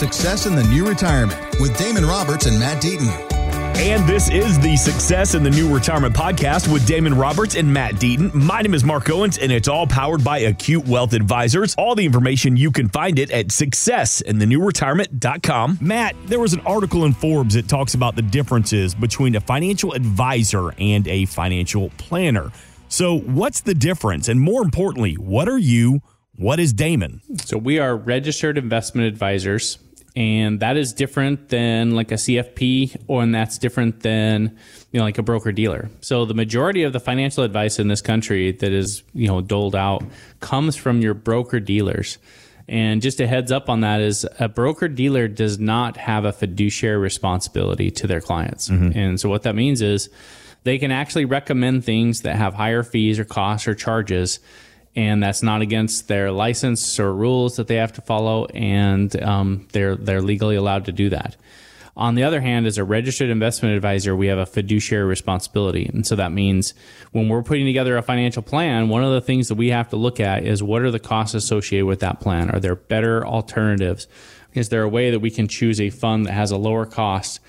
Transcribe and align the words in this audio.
Success 0.00 0.46
in 0.46 0.54
the 0.54 0.64
New 0.64 0.88
Retirement 0.88 1.38
with 1.60 1.76
Damon 1.76 2.06
Roberts 2.06 2.46
and 2.46 2.58
Matt 2.58 2.82
Deaton. 2.82 3.10
And 3.76 4.08
this 4.08 4.30
is 4.30 4.58
the 4.58 4.74
Success 4.74 5.34
in 5.34 5.42
the 5.42 5.50
New 5.50 5.70
Retirement 5.70 6.16
podcast 6.16 6.72
with 6.72 6.86
Damon 6.86 7.14
Roberts 7.14 7.54
and 7.54 7.70
Matt 7.70 7.96
Deaton. 7.96 8.32
My 8.32 8.62
name 8.62 8.72
is 8.72 8.82
Mark 8.82 9.10
Owens, 9.10 9.36
and 9.36 9.52
it's 9.52 9.68
all 9.68 9.86
powered 9.86 10.24
by 10.24 10.38
Acute 10.38 10.88
Wealth 10.88 11.12
Advisors. 11.12 11.74
All 11.74 11.94
the 11.94 12.06
information 12.06 12.56
you 12.56 12.70
can 12.70 12.88
find 12.88 13.18
it 13.18 13.30
at 13.30 13.48
successinthenewretirement.com. 13.48 15.78
Matt, 15.82 16.16
there 16.24 16.40
was 16.40 16.54
an 16.54 16.60
article 16.60 17.04
in 17.04 17.12
Forbes 17.12 17.52
that 17.52 17.68
talks 17.68 17.92
about 17.92 18.16
the 18.16 18.22
differences 18.22 18.94
between 18.94 19.36
a 19.36 19.40
financial 19.40 19.92
advisor 19.92 20.72
and 20.78 21.06
a 21.08 21.26
financial 21.26 21.90
planner. 21.98 22.50
So, 22.88 23.18
what's 23.18 23.60
the 23.60 23.74
difference? 23.74 24.28
And 24.28 24.40
more 24.40 24.62
importantly, 24.62 25.16
what 25.16 25.46
are 25.46 25.58
you? 25.58 26.00
What 26.36 26.58
is 26.58 26.72
Damon? 26.72 27.20
So, 27.44 27.58
we 27.58 27.78
are 27.78 27.94
registered 27.94 28.56
investment 28.56 29.06
advisors 29.06 29.76
and 30.16 30.60
that 30.60 30.76
is 30.76 30.92
different 30.92 31.48
than 31.48 31.92
like 31.92 32.10
a 32.10 32.16
CFP 32.16 33.02
or 33.06 33.22
and 33.22 33.34
that's 33.34 33.58
different 33.58 34.00
than 34.00 34.58
you 34.90 34.98
know 34.98 35.04
like 35.04 35.18
a 35.18 35.22
broker 35.22 35.52
dealer. 35.52 35.88
So 36.00 36.24
the 36.24 36.34
majority 36.34 36.82
of 36.82 36.92
the 36.92 37.00
financial 37.00 37.44
advice 37.44 37.78
in 37.78 37.88
this 37.88 38.00
country 38.00 38.52
that 38.52 38.72
is 38.72 39.02
you 39.14 39.28
know 39.28 39.40
doled 39.40 39.76
out 39.76 40.04
comes 40.40 40.76
from 40.76 41.00
your 41.00 41.14
broker 41.14 41.60
dealers. 41.60 42.18
And 42.68 43.02
just 43.02 43.20
a 43.20 43.26
heads 43.26 43.50
up 43.50 43.68
on 43.68 43.80
that 43.80 44.00
is 44.00 44.24
a 44.38 44.48
broker 44.48 44.86
dealer 44.86 45.26
does 45.26 45.58
not 45.58 45.96
have 45.96 46.24
a 46.24 46.32
fiduciary 46.32 46.98
responsibility 46.98 47.90
to 47.90 48.06
their 48.06 48.20
clients. 48.20 48.68
Mm-hmm. 48.68 48.96
And 48.96 49.20
so 49.20 49.28
what 49.28 49.42
that 49.42 49.56
means 49.56 49.82
is 49.82 50.08
they 50.62 50.78
can 50.78 50.92
actually 50.92 51.24
recommend 51.24 51.84
things 51.84 52.22
that 52.22 52.36
have 52.36 52.54
higher 52.54 52.84
fees 52.84 53.18
or 53.18 53.24
costs 53.24 53.66
or 53.66 53.74
charges 53.74 54.38
and 54.96 55.22
that's 55.22 55.42
not 55.42 55.62
against 55.62 56.08
their 56.08 56.32
license 56.32 56.98
or 56.98 57.14
rules 57.14 57.56
that 57.56 57.68
they 57.68 57.76
have 57.76 57.92
to 57.94 58.00
follow, 58.00 58.46
and 58.46 59.20
um, 59.22 59.68
they're 59.72 59.96
they're 59.96 60.22
legally 60.22 60.56
allowed 60.56 60.86
to 60.86 60.92
do 60.92 61.10
that. 61.10 61.36
On 61.96 62.14
the 62.14 62.22
other 62.22 62.40
hand, 62.40 62.66
as 62.66 62.78
a 62.78 62.84
registered 62.84 63.30
investment 63.30 63.74
advisor, 63.74 64.16
we 64.16 64.28
have 64.28 64.38
a 64.38 64.46
fiduciary 64.46 65.04
responsibility. 65.04 65.84
And 65.92 66.06
so 66.06 66.16
that 66.16 66.32
means 66.32 66.72
when 67.12 67.28
we're 67.28 67.42
putting 67.42 67.66
together 67.66 67.96
a 67.96 68.02
financial 68.02 68.42
plan, 68.42 68.88
one 68.88 69.04
of 69.04 69.12
the 69.12 69.20
things 69.20 69.48
that 69.48 69.56
we 69.56 69.68
have 69.68 69.90
to 69.90 69.96
look 69.96 70.18
at 70.18 70.44
is 70.44 70.62
what 70.62 70.82
are 70.82 70.90
the 70.90 70.98
costs 70.98 71.34
associated 71.34 71.86
with 71.86 72.00
that 72.00 72.20
plan? 72.20 72.50
Are 72.50 72.60
there 72.60 72.76
better 72.76 73.26
alternatives? 73.26 74.06
Is 74.54 74.70
there 74.70 74.82
a 74.82 74.88
way 74.88 75.10
that 75.10 75.18
we 75.18 75.30
can 75.30 75.46
choose 75.46 75.80
a 75.80 75.90
fund 75.90 76.26
that 76.26 76.32
has 76.32 76.50
a 76.50 76.56
lower 76.56 76.86
cost 76.86 77.40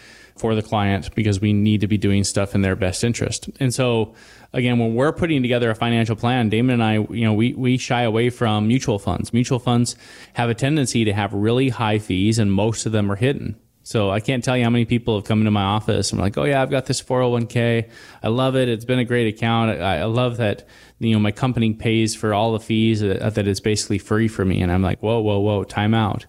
for 0.41 0.55
the 0.55 0.61
client 0.61 1.13
because 1.15 1.39
we 1.39 1.53
need 1.53 1.81
to 1.81 1.87
be 1.87 1.97
doing 1.97 2.23
stuff 2.23 2.53
in 2.55 2.61
their 2.61 2.75
best 2.75 3.03
interest? 3.03 3.49
And 3.59 3.73
so 3.73 4.13
again, 4.53 4.79
when 4.79 4.95
we're 4.95 5.13
putting 5.13 5.41
together 5.41 5.69
a 5.69 5.75
financial 5.75 6.15
plan, 6.15 6.49
Damon 6.49 6.73
and 6.73 6.83
I, 6.83 6.93
you 7.13 7.23
know, 7.23 7.33
we, 7.33 7.53
we 7.53 7.77
shy 7.77 8.01
away 8.01 8.29
from 8.29 8.67
mutual 8.67 8.99
funds. 8.99 9.31
Mutual 9.33 9.59
funds 9.59 9.95
have 10.33 10.49
a 10.49 10.53
tendency 10.53 11.05
to 11.05 11.13
have 11.13 11.33
really 11.33 11.69
high 11.69 11.99
fees, 11.99 12.39
and 12.39 12.51
most 12.51 12.85
of 12.85 12.91
them 12.91 13.11
are 13.11 13.15
hidden. 13.15 13.55
So 13.83 14.11
I 14.11 14.19
can't 14.19 14.43
tell 14.43 14.55
you 14.55 14.63
how 14.63 14.69
many 14.69 14.85
people 14.85 15.15
have 15.15 15.25
come 15.25 15.39
into 15.39 15.51
my 15.51 15.63
office 15.63 16.11
and 16.11 16.21
like, 16.21 16.37
oh 16.37 16.43
yeah, 16.43 16.61
I've 16.61 16.69
got 16.69 16.85
this 16.85 17.01
401k. 17.01 17.89
I 18.21 18.27
love 18.27 18.55
it. 18.55 18.69
It's 18.69 18.85
been 18.85 18.99
a 18.99 19.05
great 19.05 19.33
account. 19.33 19.81
I, 19.81 19.99
I 19.99 20.03
love 20.03 20.37
that, 20.37 20.67
you 20.99 21.13
know, 21.13 21.19
my 21.19 21.31
company 21.31 21.73
pays 21.73 22.15
for 22.15 22.33
all 22.33 22.53
the 22.53 22.59
fees 22.59 23.01
that, 23.01 23.33
that 23.33 23.47
it's 23.47 23.59
basically 23.59 23.97
free 23.97 24.27
for 24.27 24.45
me. 24.45 24.61
And 24.61 24.71
I'm 24.71 24.83
like, 24.83 25.01
whoa, 25.01 25.19
whoa, 25.19 25.39
whoa, 25.39 25.63
time 25.63 25.95
out. 25.95 26.27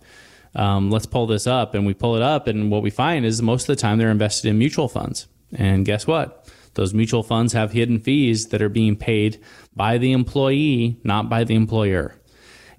Um, 0.55 0.91
let's 0.91 1.07
pull 1.07 1.27
this 1.27 1.47
up. 1.47 1.75
And 1.75 1.87
we 1.87 1.95
pull 1.95 2.17
it 2.17 2.23
up. 2.23 2.47
And 2.47 2.71
what 2.71 2.83
we 2.83 2.91
find 2.91 3.25
is 3.25 3.41
most 3.43 3.63
of 3.63 3.67
the 3.69 3.81
time 3.81 3.99
they're 3.99 4.11
invested 4.11 4.49
in 4.49 4.59
mutual 4.59 4.89
funds. 4.89 5.27
And 5.55 5.85
guess 5.85 6.07
what? 6.07 6.51
Those 6.75 6.95
mutual 6.95 7.23
funds 7.23 7.53
have 7.53 7.73
hidden 7.73 7.99
fees 7.99 8.49
that 8.49 8.63
are 8.63 8.71
being 8.71 8.97
paid 8.97 9.41
by 9.77 9.99
the 9.99 10.13
employee, 10.13 10.99
not 11.05 11.29
by 11.29 11.45
the 11.45 11.55
employer. 11.55 12.15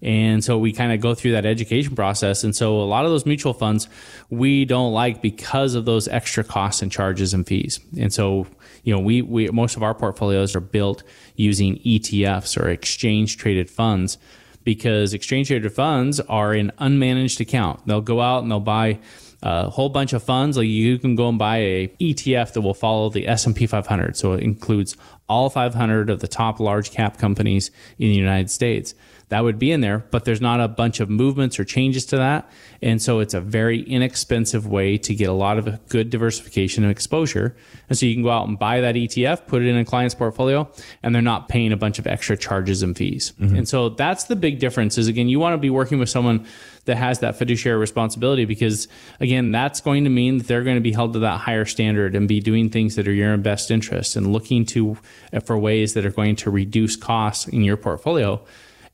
And 0.03 0.43
so 0.43 0.57
we 0.57 0.73
kind 0.73 0.91
of 0.91 0.99
go 0.99 1.15
through 1.15 1.31
that 1.31 1.45
education 1.45 1.95
process. 1.95 2.43
And 2.43 2.53
so 2.53 2.81
a 2.81 2.83
lot 2.83 3.05
of 3.05 3.11
those 3.11 3.25
mutual 3.25 3.53
funds 3.53 3.87
we 4.29 4.65
don't 4.65 4.91
like 4.91 5.21
because 5.21 5.75
of 5.75 5.85
those 5.85 6.09
extra 6.09 6.43
costs 6.43 6.81
and 6.81 6.91
charges 6.91 7.33
and 7.33 7.47
fees. 7.47 7.79
And 7.97 8.11
so, 8.11 8.45
you 8.83 8.93
know, 8.93 8.99
we, 8.99 9.21
we 9.21 9.47
most 9.47 9.77
of 9.77 9.83
our 9.83 9.95
portfolios 9.95 10.57
are 10.57 10.61
built 10.61 11.03
using 11.37 11.77
ETFs 11.79 12.61
or 12.61 12.69
exchange 12.69 13.37
traded 13.37 13.69
funds 13.69 14.17
because 14.63 15.13
exchange 15.13 15.47
traded 15.47 15.71
funds 15.73 16.19
are 16.19 16.53
an 16.53 16.71
unmanaged 16.79 17.39
account. 17.39 17.85
They'll 17.85 18.01
go 18.01 18.21
out 18.21 18.43
and 18.43 18.51
they'll 18.51 18.59
buy 18.59 18.99
a 19.41 19.69
whole 19.69 19.89
bunch 19.89 20.13
of 20.13 20.23
funds. 20.23 20.57
Like 20.57 20.67
you 20.67 20.97
can 20.97 21.15
go 21.15 21.29
and 21.29 21.37
buy 21.37 21.57
a 21.57 21.87
ETF 21.99 22.53
that 22.53 22.61
will 22.61 22.73
follow 22.73 23.09
the 23.09 23.27
S&P 23.27 23.67
500. 23.67 24.15
So 24.15 24.33
it 24.33 24.43
includes 24.43 24.95
all 25.27 25.49
500 25.49 26.09
of 26.09 26.19
the 26.19 26.27
top 26.27 26.59
large 26.59 26.91
cap 26.91 27.17
companies 27.17 27.71
in 27.99 28.07
the 28.07 28.15
United 28.15 28.49
States. 28.49 28.95
That 29.33 29.43
would 29.43 29.57
be 29.57 29.71
in 29.71 29.81
there, 29.81 30.05
but 30.11 30.25
there's 30.25 30.41
not 30.41 30.61
a 30.61 30.67
bunch 30.67 30.99
of 30.99 31.09
movements 31.09 31.59
or 31.59 31.65
changes 31.65 32.05
to 32.05 32.17
that. 32.17 32.47
And 32.83 33.01
so 33.01 33.17
it's 33.17 33.33
a 33.33 33.41
very 33.41 33.81
inexpensive 33.81 34.67
way 34.67 34.95
to 34.99 35.15
get 35.15 35.27
a 35.27 35.33
lot 35.33 35.57
of 35.57 35.89
good 35.89 36.11
diversification 36.11 36.83
and 36.83 36.91
exposure. 36.91 37.55
And 37.89 37.97
so 37.97 38.05
you 38.05 38.13
can 38.13 38.21
go 38.21 38.29
out 38.29 38.47
and 38.47 38.59
buy 38.59 38.81
that 38.81 38.93
ETF, 38.93 39.47
put 39.47 39.63
it 39.63 39.69
in 39.69 39.75
a 39.75 39.85
client's 39.85 40.13
portfolio, 40.13 40.71
and 41.01 41.15
they're 41.15 41.23
not 41.23 41.49
paying 41.49 41.71
a 41.71 41.77
bunch 41.77 41.97
of 41.97 42.05
extra 42.05 42.37
charges 42.37 42.83
and 42.83 42.95
fees. 42.95 43.33
Mm-hmm. 43.39 43.55
And 43.55 43.67
so 43.67 43.89
that's 43.89 44.25
the 44.25 44.35
big 44.35 44.59
difference 44.59 44.99
is 44.99 45.07
again, 45.07 45.27
you 45.27 45.39
want 45.39 45.55
to 45.55 45.57
be 45.57 45.71
working 45.71 45.97
with 45.97 46.09
someone 46.09 46.45
that 46.85 46.97
has 46.97 47.17
that 47.19 47.35
fiduciary 47.35 47.79
responsibility 47.79 48.45
because 48.45 48.87
again 49.19 49.51
that's 49.51 49.79
going 49.79 50.03
to 50.03 50.09
mean 50.09 50.37
that 50.37 50.47
they're 50.47 50.63
going 50.63 50.75
to 50.75 50.81
be 50.81 50.91
held 50.91 51.13
to 51.13 51.19
that 51.19 51.39
higher 51.39 51.63
standard 51.63 52.13
and 52.13 52.27
be 52.27 52.41
doing 52.41 52.69
things 52.69 52.95
that 52.95 53.07
are 53.07 53.13
your 53.13 53.35
best 53.37 53.71
interest 53.71 54.17
and 54.17 54.33
looking 54.33 54.65
to 54.65 54.97
for 55.45 55.57
ways 55.57 55.93
that 55.93 56.05
are 56.05 56.11
going 56.11 56.35
to 56.35 56.51
reduce 56.51 56.97
costs 56.97 57.47
in 57.47 57.63
your 57.63 57.77
portfolio 57.77 58.43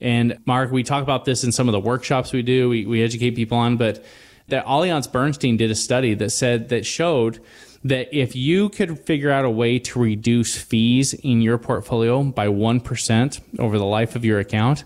and 0.02 0.38
mark 0.46 0.72
we 0.72 0.84
talk 0.84 1.04
about 1.04 1.26
this 1.26 1.44
in 1.44 1.52
some 1.52 1.68
of 1.68 1.72
the 1.72 1.80
workshops 1.80 2.32
we 2.32 2.42
do 2.42 2.70
we, 2.70 2.86
we 2.86 3.04
educate 3.04 3.32
people 3.32 3.58
on 3.58 3.78
but 3.78 4.04
that 4.48 4.66
AllianceBernstein 4.66 5.58
did 5.58 5.70
a 5.70 5.76
study 5.76 6.16
that 6.16 6.32
said 6.32 6.70
that 6.70 6.86
showed 6.86 7.40
that 7.84 8.14
if 8.16 8.36
you 8.36 8.70
could 8.70 9.00
figure 9.00 9.32
out 9.32 9.46
a 9.46 9.50
way 9.50 9.80
to 9.80 10.00
reduce 10.00 10.58
fees 10.58 11.14
in 11.14 11.42
your 11.42 11.58
portfolio 11.58 12.24
by 12.24 12.48
1% 12.48 13.42
over 13.60 13.78
the 13.78 13.86
life 13.86 14.16
of 14.16 14.26
your 14.26 14.40
account 14.40 14.84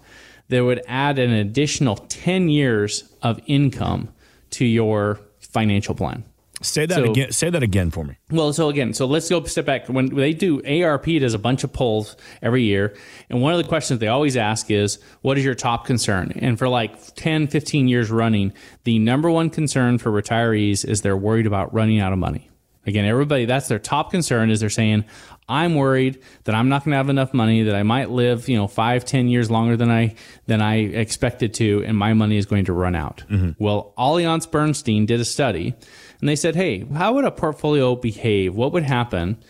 that 0.49 0.63
would 0.63 0.83
add 0.87 1.17
an 1.17 1.31
additional 1.31 1.95
10 1.95 2.49
years 2.49 3.09
of 3.21 3.39
income 3.47 4.09
to 4.51 4.65
your 4.65 5.19
financial 5.39 5.95
plan. 5.95 6.23
Say 6.63 6.85
that 6.85 6.95
so, 6.95 7.11
again. 7.11 7.31
Say 7.31 7.49
that 7.49 7.61
again 7.61 7.91
for 7.91 8.03
me. 8.03 8.17
Well, 8.31 8.53
so 8.53 8.69
again, 8.69 8.93
so 8.93 9.05
let's 9.05 9.29
go 9.29 9.43
step 9.43 9.65
back. 9.65 9.87
When 9.87 10.07
they 10.15 10.33
do 10.33 10.61
AARP 10.61 11.19
does 11.19 11.33
a 11.33 11.39
bunch 11.39 11.63
of 11.63 11.73
polls 11.73 12.15
every 12.41 12.63
year, 12.63 12.95
and 13.29 13.41
one 13.41 13.53
of 13.53 13.57
the 13.57 13.67
questions 13.67 13.99
they 13.99 14.07
always 14.07 14.37
ask 14.37 14.71
is, 14.71 14.99
"What 15.21 15.37
is 15.37 15.45
your 15.45 15.55
top 15.55 15.85
concern?" 15.85 16.31
And 16.35 16.57
for 16.57 16.69
like 16.69 17.15
10, 17.15 17.47
15 17.47 17.87
years 17.87 18.09
running, 18.09 18.53
the 18.83 18.99
number 18.99 19.29
one 19.29 19.49
concern 19.49 19.97
for 19.97 20.11
retirees 20.11 20.87
is 20.87 21.01
they're 21.01 21.17
worried 21.17 21.45
about 21.45 21.73
running 21.73 21.99
out 21.99 22.13
of 22.13 22.19
money. 22.19 22.49
Again, 22.85 23.05
everybody 23.05 23.45
that's 23.45 23.69
their 23.69 23.79
top 23.79 24.11
concern 24.11 24.51
is 24.51 24.59
they're 24.59 24.69
saying, 24.69 25.05
I'm 25.47 25.75
worried 25.75 26.19
that 26.45 26.55
I'm 26.55 26.69
not 26.69 26.83
going 26.83 26.91
to 26.91 26.97
have 26.97 27.09
enough 27.09 27.33
money, 27.33 27.63
that 27.63 27.75
I 27.75 27.83
might 27.83 28.09
live, 28.09 28.47
you 28.47 28.57
know, 28.57 28.67
five, 28.67 29.05
ten 29.05 29.27
years 29.27 29.51
longer 29.51 29.77
than 29.77 29.91
I 29.91 30.15
than 30.47 30.61
I 30.61 30.77
expected 30.77 31.53
to, 31.55 31.83
and 31.85 31.97
my 31.97 32.13
money 32.13 32.37
is 32.37 32.45
going 32.45 32.65
to 32.65 32.73
run 32.73 32.95
out. 32.95 33.23
Mm-hmm. 33.29 33.63
Well, 33.63 33.93
AllianceBernstein 33.97 35.05
did 35.05 35.19
a 35.19 35.25
study, 35.25 35.75
and 36.23 36.29
they 36.29 36.37
said, 36.37 36.55
hey, 36.55 36.85
how 36.93 37.11
would 37.11 37.25
a 37.25 37.31
portfolio 37.31 37.97
behave? 37.97 38.55
What 38.55 38.71
would 38.71 38.83
happen 38.83 39.43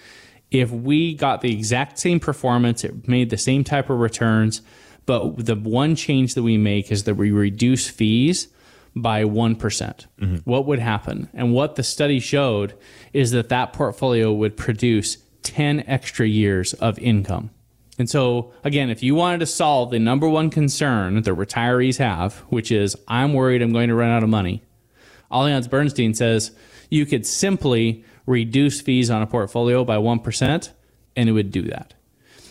if 0.49 0.71
we 0.71 1.13
got 1.13 1.41
the 1.41 1.53
exact 1.53 1.99
same 1.99 2.19
performance, 2.19 2.83
it 2.83 3.07
made 3.07 3.29
the 3.29 3.37
same 3.37 3.63
type 3.63 3.91
of 3.91 3.99
returns, 3.99 4.63
but 5.05 5.45
the 5.45 5.53
one 5.55 5.95
change 5.95 6.33
that 6.33 6.41
we 6.41 6.57
make 6.57 6.91
is 6.91 7.03
that 7.03 7.13
we 7.13 7.29
reduce 7.29 7.87
fees 7.87 8.47
by 8.95 9.23
one 9.23 9.55
mm-hmm. 9.55 10.37
What 10.45 10.65
would 10.65 10.79
happen? 10.79 11.29
And 11.35 11.53
what 11.53 11.75
the 11.75 11.83
study 11.83 12.19
showed 12.19 12.73
is 13.13 13.29
that 13.33 13.49
that 13.49 13.73
portfolio 13.73 14.33
would 14.33 14.57
produce 14.57 15.17
10 15.43 15.83
extra 15.85 16.25
years 16.25 16.73
of 16.73 16.97
income. 16.97 17.51
And 17.99 18.09
so, 18.09 18.51
again, 18.63 18.89
if 18.89 19.03
you 19.03 19.13
wanted 19.13 19.41
to 19.41 19.45
solve 19.45 19.91
the 19.91 19.99
number 19.99 20.27
one 20.27 20.49
concern 20.49 21.21
that 21.21 21.33
retirees 21.35 21.99
have, 21.99 22.37
which 22.49 22.71
is, 22.71 22.95
I'm 23.07 23.33
worried 23.33 23.61
I'm 23.61 23.73
going 23.73 23.89
to 23.89 23.95
run 23.95 24.09
out 24.09 24.23
of 24.23 24.29
money, 24.29 24.63
AllianceBernstein 25.33 26.15
says 26.15 26.51
you 26.93 27.07
could 27.07 27.25
simply 27.25 28.05
reduce 28.27 28.79
fees 28.79 29.09
on 29.09 29.23
a 29.23 29.27
portfolio 29.27 29.83
by 29.83 29.97
1%, 29.97 30.69
and 31.15 31.29
it 31.29 31.31
would 31.31 31.51
do 31.51 31.63
that. 31.63 31.95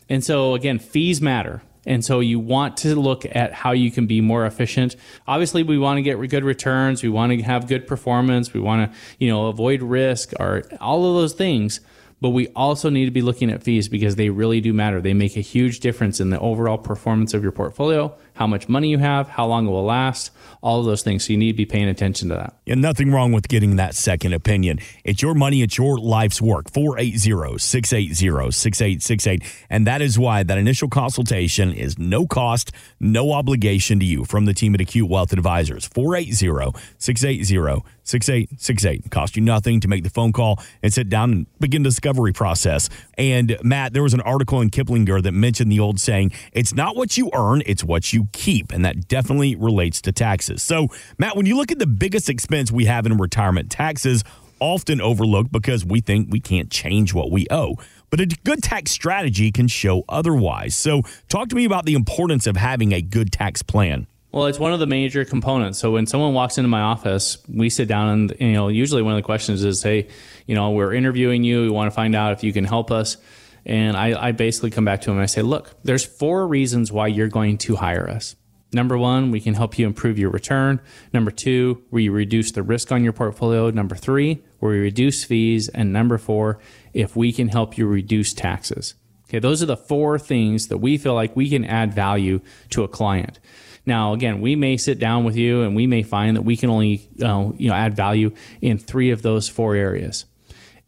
And 0.09 0.25
so, 0.25 0.55
again, 0.55 0.81
fees 0.81 1.23
matter. 1.23 1.63
And 1.87 2.05
so 2.05 2.21
you 2.21 2.41
want 2.41 2.77
to 2.79 2.95
look 2.95 3.25
at 3.25 3.53
how 3.53 3.71
you 3.71 3.91
can 3.91 4.07
be 4.07 4.21
more 4.21 4.45
efficient. 4.45 4.97
Obviously, 5.29 5.63
we 5.63 5.79
want 5.79 5.99
to 5.99 6.03
get 6.03 6.19
good 6.29 6.45
returns. 6.45 7.03
We 7.03 7.09
want 7.09 7.33
to 7.33 7.43
have 7.43 7.69
good 7.69 7.87
performance. 7.87 8.53
We 8.53 8.61
want 8.61 8.93
to, 8.93 8.99
you 9.19 9.29
know, 9.29 9.47
avoid 9.47 9.81
risk 9.83 10.33
or 10.39 10.65
all 10.81 11.07
of 11.07 11.15
those 11.15 11.35
things 11.35 11.81
but 12.23 12.31
we 12.31 12.47
also 12.55 12.89
need 12.89 13.07
to 13.07 13.11
be 13.11 13.21
looking 13.21 13.51
at 13.51 13.65
fees 13.65 13.89
because 13.89 14.15
they 14.15 14.31
really 14.31 14.61
do 14.61 14.73
matter. 14.73 15.01
They 15.01 15.13
make 15.13 15.37
a 15.37 15.41
huge 15.41 15.81
difference 15.81 16.21
in 16.21 16.31
the 16.31 16.39
overall 16.39 16.79
performance 16.79 17.35
of 17.35 17.43
your 17.43 17.51
portfolio 17.51 18.15
how 18.35 18.47
much 18.47 18.69
money 18.69 18.89
you 18.89 18.99
have, 18.99 19.29
how 19.29 19.47
long 19.47 19.67
it 19.67 19.71
will 19.71 19.85
last, 19.85 20.31
all 20.63 20.81
of 20.81 20.87
those 20.87 21.03
things. 21.03 21.27
So 21.27 21.33
you 21.33 21.39
need 21.39 21.53
to 21.53 21.57
be 21.57 21.67
paying 21.67 21.89
attention 21.89 22.29
to 22.29 22.37
that. 22.37 22.57
And 22.67 22.81
nothing 22.81 23.11
wrong 23.11 23.33
with 23.33 23.49
getting 23.49 23.77
that 23.77 23.95
second 23.95 24.33
opinion. 24.33 24.79
It's 25.05 25.21
your 25.21 25.35
money, 25.35 25.63
it's 25.63 25.77
your 25.77 25.99
life's 25.99 26.41
work. 26.41 26.71
480 26.71 27.59
680 27.59 28.51
6868. 28.51 29.43
And 29.69 29.87
that 29.87 30.01
is 30.01 30.19
why 30.19 30.43
that 30.43 30.59
initial 30.59 30.89
consultation 30.89 31.73
is 31.73 31.99
no 31.99 32.27
cost, 32.27 32.73
no 33.01 33.33
obligation 33.33 33.99
to 33.99 34.05
you 34.05 34.25
from 34.25 34.45
the 34.45 34.55
team 34.55 34.75
at 34.75 34.81
Acute 34.81 35.09
Wealth 35.09 35.33
Advisors. 35.33 35.85
480 35.87 36.79
680 36.99 37.85
6868. 38.05 39.11
Cost 39.11 39.37
you 39.37 39.43
nothing 39.43 39.81
to 39.81 39.89
make 39.89 40.03
the 40.03 40.11
phone 40.11 40.33
call 40.33 40.59
and 40.83 40.93
sit 40.93 41.09
down 41.09 41.33
and 41.33 41.47
begin 41.61 41.83
the 41.83 41.89
discovery 41.89 42.33
process. 42.33 42.89
And 43.19 43.57
Matt, 43.63 43.93
there 43.93 44.03
was 44.03 44.15
an 44.15 44.21
article 44.23 44.61
in 44.61 44.71
Kiplinger 44.71 45.23
that 45.23 45.33
mentioned 45.33 45.71
the 45.71 45.81
old 45.81 46.01
saying, 46.01 46.33
it's 46.53 46.75
not 46.75 46.97
what 46.97 47.17
you 47.17 47.31
earn, 47.35 47.63
it's 47.67 47.85
what 47.85 48.13
you 48.13 48.22
keep. 48.33 48.73
And 48.73 48.85
that 48.85 49.09
definitely 49.09 49.57
relates 49.57 50.01
to 50.03 50.13
taxes. 50.13 50.63
So, 50.63 50.89
Matt, 51.19 51.37
when 51.37 51.47
you 51.47 51.57
look 51.57 51.73
at 51.73 51.79
the 51.79 51.87
biggest 51.87 52.29
expense 52.29 52.71
we 52.71 52.87
have 52.87 53.07
in 53.07 53.17
retirement, 53.17 53.71
taxes 53.71 54.25
often 54.61 55.01
overlooked 55.01 55.51
because 55.51 55.85
we 55.85 56.01
think 56.01 56.29
we 56.31 56.41
can't 56.41 56.71
change 56.71 57.13
what 57.13 57.31
we 57.31 57.47
owe. 57.51 57.77
But 58.11 58.21
a 58.21 58.27
good 58.27 58.63
tax 58.63 58.91
strategy 58.91 59.51
can 59.51 59.69
show 59.69 60.05
otherwise. 60.09 60.75
So, 60.75 61.03
talk 61.29 61.49
to 61.49 61.57
me 61.57 61.65
about 61.65 61.87
the 61.87 61.95
importance 61.95 62.47
of 62.47 62.57
having 62.57 62.93
a 62.93 63.03
good 63.03 63.33
tax 63.33 63.63
plan. 63.63 64.07
Well, 64.33 64.47
it's 64.47 64.59
one 64.59 64.73
of 64.73 64.81
the 64.81 64.87
major 64.87 65.27
components. 65.27 65.79
So 65.79 65.91
when 65.91 66.07
someone 66.07 66.33
walks 66.33 66.57
into 66.57 66.69
my 66.69 66.81
office, 66.81 67.37
we 67.49 67.69
sit 67.69 67.87
down 67.87 68.09
and 68.09 68.35
you 68.41 68.53
know, 68.55 68.69
usually 68.69 69.03
one 69.03 69.13
of 69.13 69.19
the 69.19 69.23
questions 69.23 69.63
is, 69.63 69.83
"Hey, 69.83 70.09
you 70.47 70.55
know, 70.55 70.71
we're 70.71 70.95
interviewing 70.95 71.45
you. 71.45 71.61
We 71.63 71.69
want 71.69 71.91
to 71.91 71.95
find 71.95 72.15
out 72.15 72.33
if 72.33 72.43
you 72.43 72.51
can 72.51 72.65
help 72.65 72.91
us." 72.91 73.19
And 73.65 73.97
I, 73.97 74.29
I 74.29 74.33
basically 74.33 74.71
come 74.71 74.85
back 74.85 75.03
to 75.03 75.11
him 75.11 75.17
and 75.17 75.23
I 75.23 75.27
say, 75.27 75.43
"Look, 75.43 75.75
there's 75.83 76.05
four 76.05 76.47
reasons 76.47 76.91
why 76.91 77.07
you're 77.07 77.29
going 77.29 77.59
to 77.59 77.77
hire 77.77 78.09
us. 78.09 78.37
Number 78.73 78.97
one, 78.97 79.31
we 79.31 79.41
can 79.41 79.55
help 79.55 79.79
you 79.79 79.87
improve 79.87 80.19
your 80.19 80.31
return. 80.31 80.81
Number 81.13 81.31
two, 81.31 81.83
we 81.91 82.09
reduce 82.09 82.53
the 82.53 82.63
risk 82.63 82.91
on 82.91 83.05
your 83.05 83.13
portfolio. 83.13 83.71
Number 83.71 83.95
three, 83.95 84.43
we 84.61 84.79
reduce 84.79 85.25
fees. 85.25 85.69
And 85.69 85.93
number 85.93 86.17
four, 86.17 86.59
if 86.95 87.15
we 87.15 87.33
can 87.33 87.49
help 87.49 87.77
you 87.77 87.87
reduce 87.87 88.33
taxes." 88.33 88.95
Okay, 89.29 89.39
those 89.39 89.63
are 89.63 89.67
the 89.67 89.79
four 89.79 90.19
things 90.19 90.69
that 90.69 90.77
we 90.79 90.99
feel 90.99 91.15
like 91.15 91.35
we 91.35 91.49
can 91.49 91.65
add 91.65 91.95
value 91.95 92.41
to 92.69 92.85
a 92.85 92.89
client. 92.89 93.41
Now, 93.87 94.13
again, 94.13 94.41
we 94.41 94.57
may 94.57 94.77
sit 94.77 94.99
down 94.99 95.25
with 95.25 95.37
you 95.37 95.63
and 95.63 95.75
we 95.75 95.87
may 95.87 96.03
find 96.03 96.37
that 96.37 96.43
we 96.43 96.57
can 96.57 96.71
only 96.71 97.09
uh, 97.23 97.51
you 97.57 97.69
know 97.69 97.75
add 97.75 97.97
value 97.97 98.33
in 98.61 98.79
three 98.79 99.11
of 99.11 99.23
those 99.23 99.49
four 99.49 99.75
areas. 99.75 100.27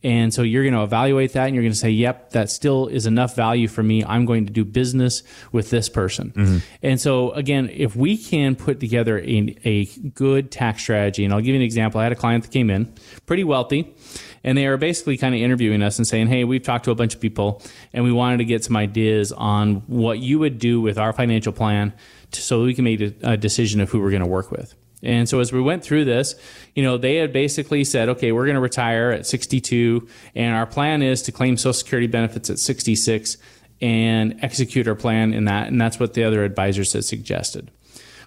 And 0.05 0.35
so 0.35 0.43
you're 0.43 0.63
going 0.63 0.75
to 0.75 0.83
evaluate 0.83 1.33
that 1.33 1.47
and 1.47 1.55
you're 1.55 1.63
going 1.63 1.73
to 1.73 1.79
say, 1.79 1.91
yep, 1.91 2.31
that 2.31 2.51
still 2.51 2.89
is 2.89 3.07
enough 3.07 3.35
value 3.35 3.67
for 3.67 3.83
me. 3.83 4.05
I'm 4.05 4.27
going 4.27 4.45
to 4.45 4.53
do 4.53 4.63
business 4.63 5.23
with 5.51 5.71
this 5.71 5.89
person. 5.89 6.33
Mm-hmm. 6.37 6.59
And 6.83 7.01
so, 7.01 7.31
again, 7.33 7.71
if 7.73 7.97
we 7.97 8.19
can 8.19 8.55
put 8.55 8.81
together 8.81 9.19
a, 9.19 9.57
a 9.65 9.87
good 9.87 10.51
tax 10.51 10.83
strategy, 10.83 11.25
and 11.25 11.33
I'll 11.33 11.41
give 11.41 11.49
you 11.49 11.57
an 11.57 11.63
example. 11.63 12.01
I 12.01 12.05
had 12.05 12.13
a 12.13 12.17
client 12.17 12.45
that 12.45 12.51
came 12.51 12.69
in, 12.69 12.93
pretty 13.25 13.45
wealthy, 13.45 13.95
and 14.45 14.59
they 14.59 14.67
are 14.67 14.77
basically 14.77 15.17
kind 15.17 15.35
of 15.35 15.41
interviewing 15.41 15.83
us 15.83 15.97
and 15.97 16.07
saying, 16.07 16.27
hey, 16.27 16.45
we've 16.45 16.63
talked 16.63 16.85
to 16.85 16.91
a 16.91 16.95
bunch 16.95 17.15
of 17.15 17.21
people 17.21 17.63
and 17.95 18.05
we 18.05 18.13
wanted 18.13 18.37
to 18.37 18.45
get 18.45 18.63
some 18.63 18.77
ideas 18.77 19.33
on 19.33 19.77
what 19.87 20.19
you 20.19 20.39
would 20.39 20.59
do 20.59 20.83
with 20.83 20.99
our 20.99 21.15
financial 21.15 21.53
plan 21.53 21.95
so 22.31 22.63
we 22.63 22.75
can 22.75 22.85
make 22.85 23.01
a 23.01 23.37
decision 23.39 23.81
of 23.81 23.91
who 23.91 24.01
we're 24.01 24.11
going 24.11 24.21
to 24.21 24.29
work 24.29 24.51
with. 24.51 24.75
And 25.05 25.29
so 25.29 25.41
as 25.41 25.53
we 25.53 25.61
went 25.61 25.85
through 25.85 26.07
this, 26.07 26.35
you 26.75 26.83
know, 26.83 26.97
they 26.97 27.17
had 27.17 27.33
basically 27.33 27.85
said, 27.85 28.09
okay, 28.09 28.33
we're 28.33 28.47
going 28.47 28.55
to 28.55 28.61
retire 28.61 29.11
at 29.11 29.27
62, 29.27 30.09
and 30.35 30.55
our 30.55 30.67
plan 30.67 31.03
is 31.03 31.23
to 31.23 31.33
claim 31.33 31.57
Social 31.57 31.75
Security 31.75 32.07
benefits 32.07 32.51
at 32.51 32.59
66 32.59 33.37
and 33.81 34.43
execute 34.43 34.89
our 34.89 34.95
plan 34.95 35.35
in 35.35 35.45
that. 35.45 35.69
And 35.69 35.81
that's 35.81 36.01
what 36.01 36.15
the 36.15 36.25
other 36.25 36.45
advisors 36.45 36.93
had 36.93 37.05
suggested. 37.05 37.71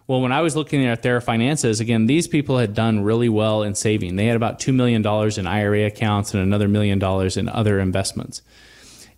Well, 0.07 0.21
when 0.21 0.31
I 0.31 0.39
was 0.39 0.55
looking 0.55 0.85
at 0.85 1.01
their 1.01 1.19
finances, 1.19 1.81
again, 1.81 2.05
these 2.05 2.27
people 2.27 2.57
had 2.57 2.73
done 2.73 3.03
really 3.03 3.27
well 3.27 3.63
in 3.63 3.75
saving. 3.75 4.15
They 4.15 4.27
had 4.27 4.37
about 4.37 4.59
$2 4.59 4.73
million 4.73 5.05
in 5.05 5.47
IRA 5.47 5.85
accounts 5.85 6.33
and 6.33 6.41
another 6.41 6.69
million 6.69 6.97
dollars 6.97 7.35
in 7.35 7.49
other 7.49 7.79
investments. 7.81 8.41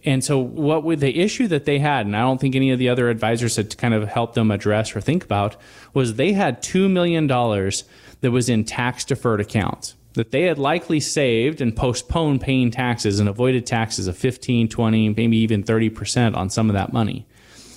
And 0.05 0.23
so, 0.23 0.39
what 0.39 0.83
would 0.85 1.01
the 1.01 1.19
issue 1.19 1.47
that 1.47 1.65
they 1.65 1.79
had, 1.79 2.05
and 2.05 2.15
I 2.15 2.21
don't 2.21 2.39
think 2.39 2.55
any 2.55 2.71
of 2.71 2.79
the 2.79 2.87
other 2.87 3.09
advisors 3.09 3.57
had 3.57 3.77
kind 3.77 3.93
of 3.93 4.07
helped 4.07 4.35
them 4.35 4.49
address 4.49 4.95
or 4.95 5.01
think 5.01 5.23
about, 5.25 5.57
was 5.93 6.15
they 6.15 6.31
had 6.33 6.63
$2 6.63 6.89
million 6.89 7.27
that 7.27 8.31
was 8.31 8.47
in 8.47 8.63
tax 8.63 9.03
deferred 9.03 9.41
accounts 9.41 9.95
that 10.13 10.31
they 10.31 10.43
had 10.43 10.57
likely 10.57 10.99
saved 10.99 11.61
and 11.61 11.75
postponed 11.75 12.41
paying 12.41 12.71
taxes 12.71 13.19
and 13.19 13.29
avoided 13.29 13.65
taxes 13.65 14.07
of 14.07 14.17
15, 14.17 14.67
20, 14.67 15.09
maybe 15.09 15.37
even 15.37 15.63
30% 15.63 16.35
on 16.35 16.49
some 16.49 16.69
of 16.69 16.73
that 16.73 16.91
money. 16.91 17.25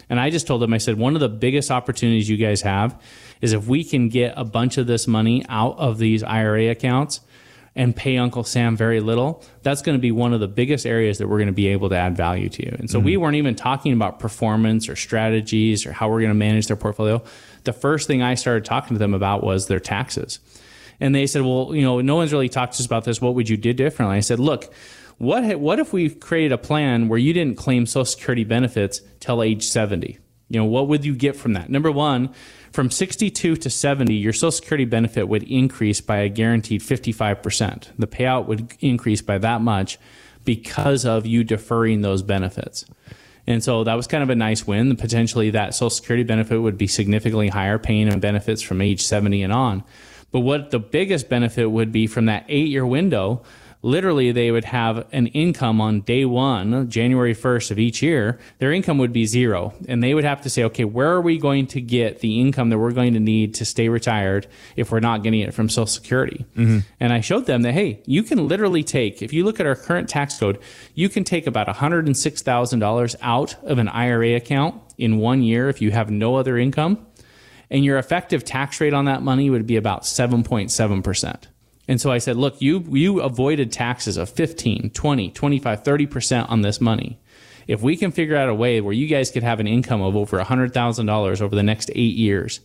And 0.09 0.19
I 0.19 0.31
just 0.31 0.47
told 0.47 0.61
them, 0.63 0.73
I 0.73 0.79
said, 0.79 0.99
one 0.99 1.15
of 1.15 1.21
the 1.21 1.29
biggest 1.29 1.71
opportunities 1.71 2.29
you 2.29 2.37
guys 2.37 2.63
have 2.63 3.01
is 3.41 3.53
if 3.53 3.67
we 3.67 3.85
can 3.85 4.09
get 4.09 4.35
a 4.37 4.45
bunch 4.45 4.79
of 4.79 4.87
this 4.87 5.07
money 5.07 5.45
out 5.49 5.79
of 5.79 5.99
these 5.99 6.23
IRA 6.23 6.69
accounts 6.71 7.21
and 7.75 7.97
pay 7.97 8.19
Uncle 8.19 8.45
Sam 8.45 8.77
very 8.77 9.01
little, 9.01 9.43
that's 9.63 9.81
going 9.81 9.97
to 9.97 10.01
be 10.01 10.13
one 10.13 10.35
of 10.35 10.41
the 10.41 10.49
biggest 10.49 10.85
areas 10.85 11.19
that 11.19 11.29
we're 11.29 11.39
going 11.39 11.47
to 11.47 11.53
be 11.53 11.69
able 11.69 11.89
to 11.89 11.97
add 11.97 12.17
value 12.17 12.49
to 12.51 12.65
you. 12.65 12.77
And 12.79 12.91
so 12.91 12.99
mm-hmm. 12.99 13.07
we 13.07 13.17
weren't 13.17 13.37
even 13.37 13.55
talking 13.55 13.93
about 13.93 14.19
performance 14.19 14.89
or 14.89 14.97
strategies 14.97 15.87
or 15.87 15.93
how 15.93 16.11
we're 16.11 16.21
going 16.21 16.31
to 16.31 16.35
manage 16.35 16.67
their 16.67 16.77
portfolio. 16.77 17.23
The 17.65 17.73
first 17.73 18.07
thing 18.07 18.23
I 18.23 18.35
started 18.35 18.65
talking 18.65 18.95
to 18.95 18.99
them 18.99 19.15
about 19.15 19.43
was 19.43 19.69
their 19.69 19.81
taxes. 19.81 20.39
And 21.01 21.15
they 21.15 21.27
said, 21.27 21.43
well, 21.43 21.75
you 21.75 21.83
know, 21.83 22.01
no 22.01 22.17
one's 22.17 22.33
really 22.33 22.51
talked 22.51 22.75
to 22.75 22.83
us 22.83 22.87
about 22.87 23.05
this. 23.05 23.21
What 23.21 23.35
would 23.35 23.49
you 23.49 23.57
do 23.57 23.73
differently? 23.73 24.17
I 24.17 24.21
said, 24.21 24.39
look, 24.39 24.73
what, 25.19 25.59
what 25.59 25.79
if 25.79 25.93
we 25.93 26.11
created 26.11 26.53
a 26.53 26.59
plan 26.59 27.09
where 27.09 27.19
you 27.19 27.33
didn't 27.33 27.57
claim 27.57 27.87
Social 27.87 28.05
Security 28.05 28.45
benefits 28.45 29.01
till 29.19 29.43
age 29.43 29.65
70? 29.65 30.19
You 30.53 30.59
know, 30.59 30.67
what 30.67 30.89
would 30.89 31.03
you 31.03 31.15
get 31.15 31.35
from 31.35 31.55
that? 31.55 31.71
Number 31.71 31.91
one, 31.91 32.29
from 32.73 32.91
62 32.91 33.57
to 33.57 33.71
70, 33.71 34.13
your 34.13 34.35
Social 34.35 34.53
Security 34.53 34.85
benefit 34.85 35.27
would 35.27 35.45
increase 35.45 36.03
by 36.03 36.19
a 36.19 36.29
guaranteed 36.29 36.83
55%. 36.83 37.89
The 37.99 38.07
payout 38.07 38.45
would 38.49 38.75
increase 38.81 39.23
by 39.23 39.39
that 39.39 39.63
much 39.63 39.99
because 40.45 41.07
of 41.07 41.25
you 41.25 41.43
deferring 41.43 42.03
those 42.03 42.23
benefits. 42.23 42.85
And 43.47 43.65
so 43.65 43.83
that 43.85 43.95
was 43.95 44.07
kind 44.07 44.23
of 44.23 44.29
a 44.29 44.35
nice 44.35 44.67
win. 44.67 44.95
Potentially 44.95 45.49
that 45.51 45.75
Social 45.75 45.89
Security 45.89 46.23
benefit 46.23 46.59
would 46.59 46.77
be 46.77 46.87
significantly 46.87 47.49
higher, 47.49 47.79
paying 47.79 48.09
and 48.09 48.21
benefits 48.21 48.61
from 48.61 48.83
age 48.83 49.03
70 49.03 49.43
and 49.43 49.55
on. 49.55 49.83
But 50.33 50.41
what 50.41 50.71
the 50.71 50.79
biggest 50.79 51.31
benefit 51.31 51.71
would 51.71 51.93
be 51.93 52.07
from 52.07 52.27
that 52.27 52.45
eight 52.51 52.69
year 52.69 52.85
window 52.85 53.43
literally 53.83 54.31
they 54.31 54.51
would 54.51 54.65
have 54.65 55.07
an 55.13 55.27
income 55.29 55.81
on 55.81 56.01
day 56.01 56.25
one, 56.25 56.89
January 56.89 57.35
1st 57.35 57.73
of 57.73 57.79
each 57.79 58.01
year, 58.01 58.39
their 58.59 58.73
income 58.73 58.97
would 58.99 59.13
be 59.13 59.27
zero. 59.27 59.75
And 59.89 60.03
they 60.03 60.15
would 60.15 60.25
have 60.25 60.41
to 60.43 60.51
say, 60.51 60.65
okay, 60.65 60.85
where 60.85 61.11
are 61.11 61.21
we 61.21 61.37
going 61.37 61.67
to 61.69 61.81
get 61.81 62.21
the 62.21 62.41
income 62.41 62.71
that 62.71 62.79
we're 62.79 62.93
going 62.93 63.15
to 63.15 63.21
need 63.21 63.55
to 63.55 63.65
stay 63.65 63.89
retired 63.89 64.47
if 64.77 64.93
we're 64.93 65.01
not 65.01 65.23
getting 65.23 65.41
it 65.41 65.53
from 65.53 65.69
Social 65.69 65.87
Security? 65.87 66.47
Mm-hmm. 66.57 66.79
And 67.01 67.13
I 67.13 67.21
showed 67.21 67.47
them 67.47 67.63
that, 67.63 67.73
hey, 67.73 68.03
you 68.07 68.23
can 68.23 68.47
literally 68.47 68.85
take, 68.85 69.21
if 69.21 69.33
you 69.33 69.45
look 69.45 69.59
at 69.59 69.67
our 69.67 69.77
current 69.77 70.09
tax 70.09 70.39
code, 70.39 70.61
you 70.95 71.09
can 71.09 71.25
take 71.25 71.47
about 71.47 71.67
$106,000 71.67 73.17
out 73.21 73.65
of 73.65 73.79
an 73.79 73.89
IRA 73.89 74.37
account 74.37 74.81
in 74.97 75.19
one 75.19 75.43
year 75.43 75.69
if 75.69 75.83
you 75.83 75.91
have 75.91 76.11
no 76.11 76.37
other 76.37 76.57
income. 76.57 77.05
And 77.69 77.85
your 77.85 77.99
effective 77.99 78.45
tax 78.45 78.81
rate 78.81 78.93
on 78.93 79.07
that 79.07 79.23
money 79.23 79.49
would 79.49 79.67
be 79.67 79.77
about 79.77 80.03
7.7%. 80.03 81.47
And 81.89 82.01
so 82.01 82.11
I 82.11 82.19
said, 82.19 82.37
look, 82.37 82.61
you, 82.61 82.85
you 82.91 83.21
avoided 83.21 83.73
taxes 83.73 84.17
of 84.17 84.31
15, 84.31 84.91
20, 84.91 85.31
25, 85.31 85.83
30% 85.83 86.51
on 86.51 86.63
this 86.63 86.81
money. 86.81 87.19
If 87.67 87.83
we 87.83 87.97
can 87.97 88.13
figure 88.13 88.37
out 88.37 88.49
a 88.49 88.55
way 88.55 88.81
where 88.81 88.93
you 88.93 89.07
guys 89.07 89.31
could 89.31 89.43
have 89.43 89.61
an 89.61 89.67
income 89.67 90.01
of 90.03 90.17
over 90.17 90.39
$100,000 90.39 91.41
over 91.41 91.55
the 91.55 91.63
next 91.63 91.91
eight 91.95 92.17
years 92.17 92.61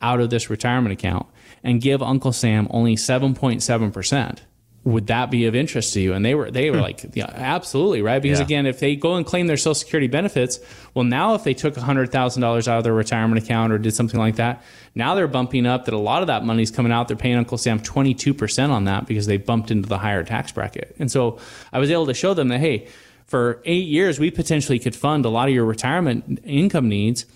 out 0.00 0.20
of 0.20 0.30
this 0.30 0.50
retirement 0.50 0.92
account 0.92 1.26
and 1.62 1.80
give 1.80 2.02
Uncle 2.02 2.32
Sam 2.32 2.68
only 2.70 2.94
7.7%, 2.94 4.38
would 4.88 5.08
that 5.08 5.30
be 5.30 5.46
of 5.46 5.54
interest 5.54 5.92
to 5.92 6.00
you? 6.00 6.14
And 6.14 6.24
they 6.24 6.34
were 6.34 6.50
they 6.50 6.70
were 6.70 6.78
hmm. 6.78 6.82
like, 6.82 7.04
yeah, 7.14 7.30
absolutely, 7.32 8.00
right? 8.00 8.20
Because 8.20 8.38
yeah. 8.38 8.44
again, 8.44 8.66
if 8.66 8.80
they 8.80 8.96
go 8.96 9.16
and 9.16 9.24
claim 9.24 9.46
their 9.46 9.56
Social 9.56 9.74
Security 9.74 10.06
benefits, 10.06 10.58
well, 10.94 11.04
now 11.04 11.34
if 11.34 11.44
they 11.44 11.54
took 11.54 11.76
hundred 11.76 12.10
thousand 12.10 12.42
dollars 12.42 12.66
out 12.66 12.78
of 12.78 12.84
their 12.84 12.94
retirement 12.94 13.42
account 13.42 13.72
or 13.72 13.78
did 13.78 13.94
something 13.94 14.18
like 14.18 14.36
that, 14.36 14.62
now 14.94 15.14
they're 15.14 15.28
bumping 15.28 15.66
up 15.66 15.84
that 15.84 15.94
a 15.94 15.98
lot 15.98 16.22
of 16.22 16.28
that 16.28 16.44
money's 16.44 16.70
coming 16.70 16.90
out. 16.90 17.08
They're 17.08 17.16
paying 17.16 17.36
Uncle 17.36 17.58
Sam 17.58 17.80
twenty 17.80 18.14
two 18.14 18.32
percent 18.32 18.72
on 18.72 18.84
that 18.84 19.06
because 19.06 19.26
they 19.26 19.36
bumped 19.36 19.70
into 19.70 19.88
the 19.88 19.98
higher 19.98 20.24
tax 20.24 20.52
bracket. 20.52 20.96
And 20.98 21.10
so 21.10 21.38
I 21.72 21.78
was 21.78 21.90
able 21.90 22.06
to 22.06 22.14
show 22.14 22.32
them 22.32 22.48
that 22.48 22.60
hey, 22.60 22.88
for 23.26 23.60
eight 23.66 23.86
years 23.86 24.18
we 24.18 24.30
potentially 24.30 24.78
could 24.78 24.96
fund 24.96 25.24
a 25.26 25.28
lot 25.28 25.48
of 25.48 25.54
your 25.54 25.66
retirement 25.66 26.40
income 26.44 26.88
needs 26.88 27.26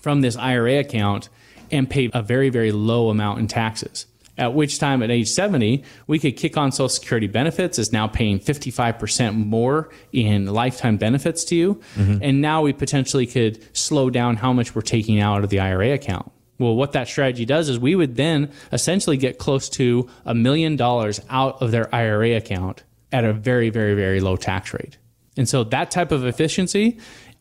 from 0.00 0.20
this 0.20 0.36
IRA 0.36 0.78
account 0.78 1.30
and 1.70 1.88
pay 1.88 2.10
a 2.12 2.22
very 2.22 2.50
very 2.50 2.70
low 2.70 3.08
amount 3.08 3.38
in 3.38 3.48
taxes. 3.48 4.06
At 4.38 4.54
which 4.54 4.78
time, 4.78 5.02
at 5.02 5.10
age 5.10 5.28
70, 5.28 5.82
we 6.06 6.18
could 6.18 6.36
kick 6.36 6.56
on 6.56 6.70
Social 6.72 6.88
Security 6.88 7.26
benefits, 7.26 7.78
is 7.78 7.92
now 7.92 8.06
paying 8.06 8.38
55% 8.38 9.34
more 9.34 9.90
in 10.12 10.46
lifetime 10.46 10.96
benefits 10.96 11.44
to 11.46 11.56
you. 11.56 11.74
Mm-hmm. 11.96 12.18
And 12.22 12.40
now 12.40 12.62
we 12.62 12.72
potentially 12.72 13.26
could 13.26 13.76
slow 13.76 14.10
down 14.10 14.36
how 14.36 14.52
much 14.52 14.74
we're 14.74 14.82
taking 14.82 15.20
out 15.20 15.42
of 15.42 15.50
the 15.50 15.58
IRA 15.58 15.92
account. 15.92 16.30
Well, 16.58 16.74
what 16.74 16.92
that 16.92 17.08
strategy 17.08 17.44
does 17.44 17.68
is 17.68 17.78
we 17.78 17.94
would 17.94 18.16
then 18.16 18.50
essentially 18.72 19.16
get 19.16 19.38
close 19.38 19.68
to 19.70 20.08
a 20.24 20.34
million 20.34 20.76
dollars 20.76 21.20
out 21.28 21.60
of 21.62 21.70
their 21.70 21.92
IRA 21.94 22.36
account 22.36 22.84
at 23.12 23.24
a 23.24 23.32
very, 23.32 23.70
very, 23.70 23.94
very 23.94 24.20
low 24.20 24.36
tax 24.36 24.72
rate. 24.72 24.98
And 25.36 25.48
so 25.48 25.62
that 25.64 25.90
type 25.90 26.10
of 26.10 26.26
efficiency 26.26 26.98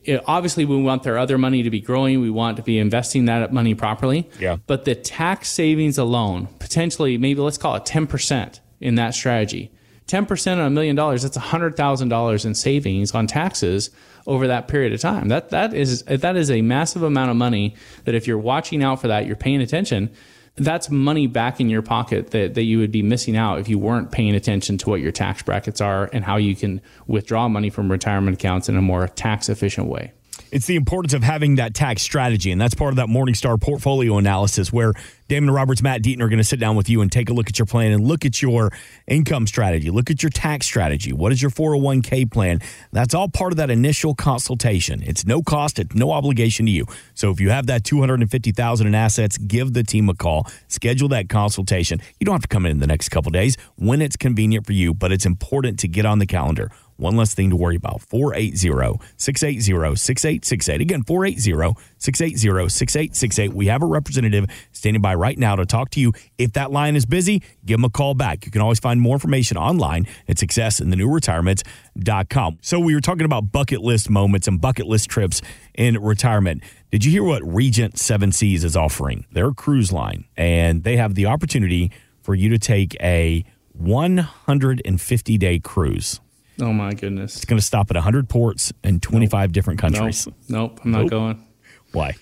it, 0.08 0.24
obviously 0.26 0.66
we 0.66 0.82
want 0.82 1.04
their 1.04 1.18
other 1.18 1.38
money 1.38 1.62
to 1.64 1.70
be 1.70 1.82
growing. 1.82 2.22
We 2.22 2.30
want 2.30 2.58
to 2.58 2.64
be 2.64 2.80
investing 2.80 3.26
that 3.26 3.54
money 3.54 3.76
properly. 3.76 4.30
Yeah. 4.40 4.58
But 4.66 4.86
the 4.86 4.96
tax 4.96 5.50
savings 5.50 5.98
alone, 5.98 6.48
potentially, 6.60 7.18
maybe 7.18 7.42
let's 7.42 7.58
call 7.58 7.76
it 7.76 7.84
10% 7.84 8.60
in 8.80 8.96
that 8.96 9.14
strategy. 9.14 9.72
10% 10.08 10.54
on 10.54 10.60
a 10.60 10.70
million 10.70 10.96
dollars, 10.96 11.24
that's 11.24 11.38
$100,000 11.38 12.46
in 12.46 12.56
savings 12.56 13.14
on 13.14 13.28
taxes 13.28 13.90
over 14.26 14.48
that 14.48 14.70
period 14.70 14.94
of 14.94 15.02
time. 15.02 15.28
That 15.28 15.50
that 15.50 15.74
is 15.74 16.04
that 16.04 16.36
is 16.36 16.50
a 16.50 16.62
massive 16.62 17.04
amount 17.04 17.32
of 17.32 17.38
money 17.38 17.76
that 18.06 18.16
if 18.16 18.28
you're 18.28 18.38
watching 18.38 18.84
out 18.84 19.02
for 19.02 19.08
that, 19.10 19.26
you're 19.26 19.36
paying 19.36 19.62
attention, 19.62 20.10
that's 20.58 20.90
money 20.90 21.28
back 21.28 21.60
in 21.60 21.70
your 21.70 21.82
pocket 21.82 22.32
that, 22.32 22.56
that 22.56 22.64
you 22.64 22.80
would 22.80 22.92
be 22.92 23.04
missing 23.04 23.38
out 23.38 23.60
if 23.60 23.70
you 23.70 23.78
weren't 23.78 24.12
paying 24.12 24.36
attention 24.36 24.78
to 24.80 24.90
what 24.90 25.00
your 25.00 25.12
tax 25.12 25.44
brackets 25.44 25.80
are 25.82 26.10
and 26.12 26.24
how 26.24 26.38
you 26.38 26.56
can 26.56 26.82
withdraw 27.06 27.48
money 27.48 27.70
from 27.70 27.92
retirement 27.92 28.36
accounts 28.36 28.68
in 28.68 28.76
a 28.76 28.82
more 28.82 29.08
tax 29.08 29.50
efficient 29.50 29.88
way. 29.88 30.12
It's 30.51 30.66
the 30.66 30.75
importance 30.75 31.13
of 31.13 31.24
having 31.24 31.56
that 31.56 31.74
tax 31.74 32.01
strategy. 32.01 32.51
And 32.51 32.60
that's 32.60 32.75
part 32.75 32.92
of 32.92 32.98
that 32.98 33.08
Morningstar 33.08 33.60
portfolio 33.60 34.18
analysis 34.18 34.72
where 34.72 34.94
Damon 35.27 35.51
Roberts, 35.51 35.82
Matt 35.82 36.01
Deaton 36.01 36.22
are 36.22 36.30
going 36.30 36.38
to 36.38 36.44
sit 36.44 36.60
down 36.60 36.75
with 36.75 36.89
you 36.89 37.01
and 37.01 37.12
take 37.12 37.30
a 37.30 37.34
look 37.34 37.50
at 37.50 37.60
your 37.60 37.66
plan 37.66 37.92
and 37.92 38.06
look 38.06 38.25
at 38.25 38.42
your 38.42 38.72
income 39.08 39.46
strategy, 39.46 39.89
look 39.89 40.10
at 40.10 40.24
your 40.24 40.30
tax 40.30 40.66
strategy. 40.66 41.12
What 41.12 41.32
is 41.32 41.42
your 41.42 41.51
401k 41.51 42.32
plan? 42.32 42.62
That's 42.94 43.13
all 43.13 43.27
part 43.27 43.51
of 43.51 43.58
that 43.58 43.70
initial 43.70 44.16
consultation. 44.16 45.04
It's 45.04 45.25
no 45.25 45.42
cost, 45.42 45.80
it's 45.80 45.94
no 45.94 46.12
obligation 46.12 46.66
to 46.68 46.72
you. 46.72 46.86
So 47.13 47.30
if 47.30 47.42
you 47.42 47.50
have 47.50 47.68
that 47.68 47.84
250,000 47.84 48.88
in 48.88 48.96
assets, 48.96 49.38
give 49.38 49.74
the 49.74 49.84
team 49.84 50.08
a 50.08 50.13
call, 50.13 50.48
schedule 50.68 51.10
that 51.10 51.27
consultation. 51.27 52.00
You 52.20 52.25
don't 52.25 52.36
have 52.36 52.42
to 52.44 52.48
come 52.48 52.66
in 52.66 52.80
the 52.80 52.88
next 52.88 53.10
couple 53.10 53.32
days 53.32 53.58
when 53.75 54.01
it's 54.01 54.16
convenient 54.16 54.66
for 54.66 54.74
you, 54.74 54.94
but 54.94 55.12
it's 55.12 55.25
important 55.25 55.80
to 55.80 55.88
get 55.89 56.06
on 56.06 56.20
the 56.20 56.25
calendar 56.25 56.72
one 56.98 57.16
less 57.16 57.34
thing 57.34 57.50
to 57.51 57.56
worry 57.56 57.75
about. 57.75 58.01
480 58.01 59.00
680 59.18 59.96
6868. 59.96 60.82
Again, 60.82 61.04
480 61.04 61.80
680 61.98 62.70
6868. 62.70 63.54
We 63.54 63.68
have 63.68 63.82
a 63.82 63.86
representative 63.86 64.46
standing 64.72 65.01
by 65.01 65.16
right 65.16 65.38
now 65.38 65.56
to 65.56 65.66
talk 65.66 65.89
to 65.92 66.00
you. 66.00 66.13
If 66.38 66.54
that 66.54 66.72
line 66.72 66.96
is 66.96 67.06
busy, 67.06 67.44
give 67.66 67.77
them 67.77 67.84
a 67.86 67.89
call 67.89 68.13
back. 68.13 68.46
You 68.46 68.51
can 68.51 68.62
always 68.62 68.80
find 68.80 69.01
more 69.01 69.16
information 69.16 69.58
online 69.58 70.06
at 70.27 70.38
successinthenewretirement.com. 70.38 72.60
So 72.62 72.80
we 72.80 72.94
were 72.94 73.01
talking 73.01 73.25
about 73.25 73.51
bucket 73.51 73.82
list 73.82 74.08
moments 74.10 74.48
and 74.48 74.62
bucket 74.62 74.88
list 74.88 75.10
trips 75.10 75.42
in 75.74 76.01
retirement. 76.01 76.63
Did 76.92 77.04
you 77.06 77.12
hear 77.12 77.24
what 77.24 77.42
Regent 77.46 78.00
Seven 78.00 78.32
Seas 78.32 78.63
is 78.63 78.77
offering? 78.77 79.25
They're 79.32 79.50
a 79.50 79.54
cruise 79.54 79.92
line, 79.92 80.25
and 80.36 80.84
they 80.84 80.98
have 80.98 81.13
the 81.16 81.25
opportunity 81.25 81.92
for 82.22 82.36
you 82.36 82.50
to 82.50 82.58
take 82.58 82.96
a 83.01 83.46
150 83.74 85.38
day 85.38 85.60
cruise. 85.60 86.20
Oh 86.60 86.74
my 86.74 86.94
goodness! 86.94 87.36
It's 87.36 87.46
going 87.46 87.60
to 87.60 87.66
stop 87.66 87.92
at 87.92 87.96
100 87.96 88.30
ports 88.30 88.74
in 88.84 89.00
25 89.00 89.50
nope. 89.50 89.54
different 89.54 89.80
countries. 89.80 90.26
Nope, 90.26 90.36
nope 90.50 90.80
I'm 90.84 90.92
not 90.92 91.02
nope. 91.02 91.10
going. 91.10 91.48
Why? 91.92 92.16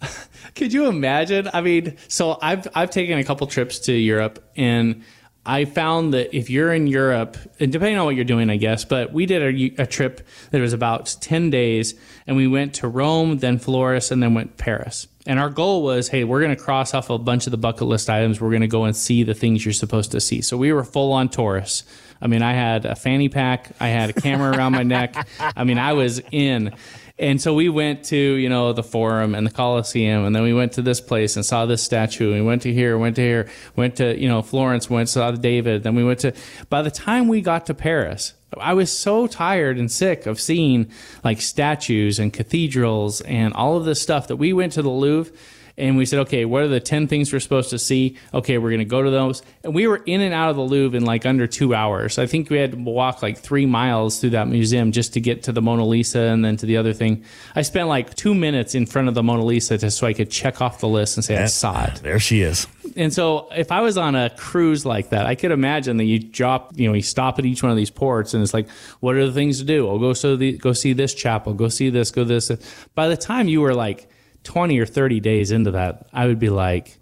Could 0.54 0.72
you 0.72 0.86
imagine? 0.86 1.48
I 1.52 1.60
mean, 1.60 1.96
so 2.08 2.38
I've 2.40 2.66
I've 2.74 2.90
taken 2.90 3.18
a 3.18 3.24
couple 3.24 3.46
trips 3.46 3.78
to 3.80 3.92
Europe 3.92 4.50
and 4.56 5.02
I 5.44 5.64
found 5.64 6.14
that 6.14 6.36
if 6.36 6.50
you're 6.50 6.72
in 6.72 6.86
Europe, 6.86 7.36
and 7.58 7.72
depending 7.72 7.98
on 7.98 8.04
what 8.04 8.14
you're 8.14 8.24
doing, 8.24 8.48
I 8.48 8.56
guess, 8.56 8.84
but 8.84 9.12
we 9.12 9.26
did 9.26 9.42
a, 9.42 9.82
a, 9.82 9.86
trip 9.86 10.26
that 10.50 10.60
was 10.60 10.72
about 10.72 11.16
10 11.20 11.50
days, 11.50 11.94
and 12.28 12.36
we 12.36 12.46
went 12.46 12.74
to 12.74 12.88
Rome, 12.88 13.38
then 13.38 13.58
Florence, 13.58 14.12
and 14.12 14.22
then 14.22 14.34
went 14.34 14.56
Paris. 14.56 15.08
And 15.26 15.40
our 15.40 15.50
goal 15.50 15.82
was 15.82 16.08
hey, 16.08 16.24
we're 16.24 16.40
going 16.40 16.54
to 16.54 16.62
cross 16.62 16.94
off 16.94 17.10
a 17.10 17.18
bunch 17.18 17.46
of 17.46 17.50
the 17.50 17.56
bucket 17.56 17.86
list 17.86 18.10
items. 18.10 18.40
We're 18.40 18.50
going 18.50 18.62
to 18.62 18.68
go 18.68 18.84
and 18.84 18.96
see 18.96 19.22
the 19.22 19.34
things 19.34 19.64
you're 19.64 19.72
supposed 19.72 20.12
to 20.12 20.20
see. 20.20 20.42
So 20.42 20.56
we 20.56 20.72
were 20.72 20.84
full 20.84 21.12
on 21.12 21.28
tourists. 21.28 21.84
I 22.20 22.28
mean, 22.28 22.42
I 22.42 22.52
had 22.52 22.84
a 22.86 22.94
fanny 22.94 23.28
pack, 23.28 23.70
I 23.80 23.88
had 23.88 24.10
a 24.10 24.12
camera 24.12 24.56
around 24.56 24.72
my 24.72 24.84
neck. 24.84 25.16
I 25.40 25.64
mean, 25.64 25.78
I 25.78 25.92
was 25.94 26.20
in. 26.30 26.74
And 27.22 27.40
so 27.40 27.54
we 27.54 27.68
went 27.68 28.02
to, 28.06 28.16
you 28.16 28.48
know, 28.48 28.72
the 28.72 28.82
Forum 28.82 29.36
and 29.36 29.46
the 29.46 29.50
Coliseum, 29.52 30.24
and 30.24 30.34
then 30.34 30.42
we 30.42 30.52
went 30.52 30.72
to 30.72 30.82
this 30.82 31.00
place 31.00 31.36
and 31.36 31.46
saw 31.46 31.66
this 31.66 31.80
statue. 31.80 32.32
And 32.32 32.40
we 32.40 32.46
went 32.46 32.62
to 32.62 32.72
here, 32.72 32.98
went 32.98 33.14
to 33.14 33.22
here, 33.22 33.48
went 33.76 33.96
to, 33.96 34.18
you 34.20 34.28
know, 34.28 34.42
Florence, 34.42 34.90
went 34.90 35.08
saw 35.08 35.30
David. 35.30 35.84
Then 35.84 35.94
we 35.94 36.02
went 36.02 36.18
to. 36.20 36.34
By 36.68 36.82
the 36.82 36.90
time 36.90 37.28
we 37.28 37.40
got 37.40 37.66
to 37.66 37.74
Paris, 37.74 38.34
I 38.58 38.74
was 38.74 38.90
so 38.90 39.28
tired 39.28 39.78
and 39.78 39.90
sick 39.90 40.26
of 40.26 40.40
seeing 40.40 40.90
like 41.22 41.40
statues 41.40 42.18
and 42.18 42.32
cathedrals 42.32 43.20
and 43.20 43.54
all 43.54 43.76
of 43.76 43.84
this 43.84 44.02
stuff 44.02 44.26
that 44.26 44.36
we 44.36 44.52
went 44.52 44.72
to 44.72 44.82
the 44.82 44.90
Louvre 44.90 45.32
and 45.76 45.96
we 45.96 46.06
said, 46.06 46.20
okay, 46.20 46.44
what 46.44 46.62
are 46.62 46.68
the 46.68 46.80
10 46.80 47.06
things 47.08 47.32
we're 47.32 47.40
supposed 47.40 47.70
to 47.70 47.78
see? 47.78 48.18
Okay, 48.34 48.58
we're 48.58 48.70
going 48.70 48.80
to 48.80 48.84
go 48.84 49.02
to 49.02 49.10
those. 49.10 49.42
And 49.64 49.74
we 49.74 49.86
were 49.86 50.02
in 50.04 50.20
and 50.20 50.34
out 50.34 50.50
of 50.50 50.56
the 50.56 50.62
Louvre 50.62 50.96
in 50.96 51.04
like 51.04 51.24
under 51.24 51.46
two 51.46 51.74
hours. 51.74 52.18
I 52.18 52.26
think 52.26 52.50
we 52.50 52.58
had 52.58 52.72
to 52.72 52.76
walk 52.76 53.22
like 53.22 53.38
three 53.38 53.66
miles 53.66 54.20
through 54.20 54.30
that 54.30 54.48
museum 54.48 54.92
just 54.92 55.14
to 55.14 55.20
get 55.20 55.44
to 55.44 55.52
the 55.52 55.62
Mona 55.62 55.84
Lisa 55.84 56.20
and 56.20 56.44
then 56.44 56.56
to 56.58 56.66
the 56.66 56.76
other 56.76 56.92
thing. 56.92 57.24
I 57.54 57.62
spent 57.62 57.88
like 57.88 58.14
two 58.14 58.34
minutes 58.34 58.74
in 58.74 58.86
front 58.86 59.08
of 59.08 59.14
the 59.14 59.22
Mona 59.22 59.44
Lisa 59.44 59.78
just 59.78 59.98
so 59.98 60.06
I 60.06 60.12
could 60.12 60.30
check 60.30 60.60
off 60.60 60.80
the 60.80 60.88
list 60.88 61.16
and 61.16 61.24
say 61.24 61.34
that, 61.34 61.44
I 61.44 61.46
saw 61.46 61.84
it. 61.84 61.96
There 62.02 62.18
she 62.18 62.42
is. 62.42 62.66
And 62.96 63.12
so 63.12 63.48
if 63.52 63.72
I 63.72 63.80
was 63.80 63.96
on 63.96 64.14
a 64.14 64.30
cruise 64.30 64.84
like 64.84 65.10
that, 65.10 65.26
I 65.26 65.34
could 65.34 65.50
imagine 65.50 65.96
that 65.96 66.04
you 66.04 66.18
drop, 66.18 66.72
you 66.78 66.88
know, 66.88 66.94
you 66.94 67.02
stop 67.02 67.38
at 67.38 67.46
each 67.46 67.62
one 67.62 67.70
of 67.70 67.76
these 67.76 67.90
ports 67.90 68.34
and 68.34 68.42
it's 68.42 68.52
like, 68.52 68.68
what 69.00 69.14
are 69.14 69.26
the 69.26 69.32
things 69.32 69.58
to 69.58 69.64
do? 69.64 69.88
I'll 69.88 69.98
go 69.98 70.12
so 70.12 70.36
the, 70.36 70.58
go 70.58 70.72
see 70.72 70.92
this 70.92 71.14
chapel, 71.14 71.54
go 71.54 71.68
see 71.68 71.90
this, 71.90 72.10
go 72.10 72.24
this. 72.24 72.50
By 72.94 73.08
the 73.08 73.16
time 73.16 73.48
you 73.48 73.60
were 73.62 73.74
like 73.74 74.08
20 74.44 74.78
or 74.78 74.86
30 74.86 75.20
days 75.20 75.50
into 75.50 75.72
that, 75.72 76.06
I 76.12 76.26
would 76.26 76.38
be 76.38 76.50
like, 76.50 76.98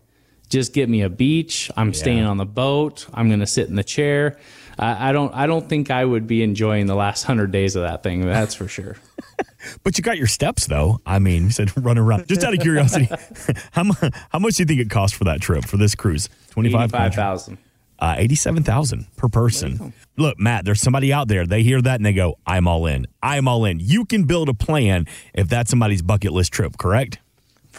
just 0.49 0.73
get 0.75 0.88
me 0.88 1.02
a 1.02 1.09
beach. 1.09 1.70
I'm 1.76 1.88
yeah. 1.88 1.94
staying 1.94 2.25
on 2.25 2.37
the 2.37 2.44
boat. 2.44 3.06
I'm 3.14 3.28
going 3.28 3.40
to 3.40 3.47
sit 3.47 3.68
in 3.68 3.76
the 3.76 3.85
chair. 3.85 4.37
I, 4.78 5.11
I, 5.11 5.12
don't. 5.12 5.32
I 5.35 5.47
don't 5.47 5.68
think 5.68 5.90
I 5.90 6.04
would 6.04 6.26
be 6.26 6.42
enjoying 6.42 6.87
the 6.87 6.94
last 6.94 7.25
hundred 7.25 7.52
days 7.52 7.76
of 7.76 7.82
that 7.82 8.02
thing. 8.02 8.25
That's 8.26 8.54
for 8.54 8.66
sure. 8.66 8.97
but 9.85 9.97
you 9.97 10.02
got 10.02 10.18
your 10.18 10.26
steps 10.26 10.66
though. 10.66 11.00
I 11.06 11.18
mean, 11.18 11.44
you 11.44 11.50
said 11.50 11.70
run 11.85 11.99
around. 11.99 12.26
Just 12.26 12.42
out 12.42 12.54
of 12.54 12.61
curiosity, 12.61 13.09
how 13.73 13.85
much? 13.85 13.99
How 14.30 14.38
much 14.38 14.56
do 14.56 14.62
you 14.62 14.66
think 14.66 14.80
it 14.80 14.90
cost 14.90 15.14
for 15.14 15.25
that 15.25 15.40
trip 15.40 15.64
for 15.64 15.76
this 15.76 15.94
cruise? 15.94 16.28
Twenty 16.50 16.73
five 16.73 16.90
thousand. 16.90 17.59
Uh, 17.99 18.14
87,000 18.16 19.09
per 19.18 19.28
person. 19.28 19.92
Look, 20.16 20.38
Matt, 20.38 20.64
there's 20.64 20.80
somebody 20.80 21.12
out 21.12 21.28
there. 21.28 21.47
They 21.47 21.62
hear 21.62 21.82
that 21.82 21.97
and 21.97 22.06
they 22.06 22.14
go, 22.14 22.38
I'm 22.47 22.66
all 22.66 22.87
in. 22.87 23.06
I'm 23.23 23.47
all 23.47 23.66
in. 23.66 23.78
You 23.78 24.06
can 24.06 24.25
build 24.25 24.49
a 24.49 24.54
plan 24.54 25.04
if 25.35 25.49
that's 25.49 25.68
somebody's 25.68 26.00
bucket 26.00 26.32
list 26.32 26.50
trip, 26.50 26.78
correct? 26.78 27.18